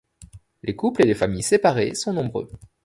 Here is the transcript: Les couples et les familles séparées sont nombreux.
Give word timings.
Les 0.63 0.75
couples 0.75 1.03
et 1.03 1.05
les 1.05 1.13
familles 1.13 1.43
séparées 1.43 1.93
sont 1.93 2.13
nombreux. 2.13 2.49